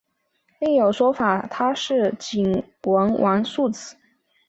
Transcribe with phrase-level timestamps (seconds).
[0.57, 3.97] 另有说法他是景文王庶子。